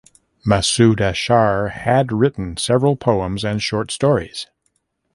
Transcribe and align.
Masood 0.43 0.99
Ashar 0.99 1.67
had 1.67 2.11
written 2.11 2.57
several 2.57 2.95
poems 2.95 3.45
and 3.45 3.61
short 3.61 3.91
stories. 3.91 4.47